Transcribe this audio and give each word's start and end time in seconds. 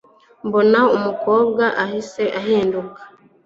mbona 0.47 0.79
umukobwa 0.97 1.63
ahise 1.83 2.23
ahinduka 2.39 2.99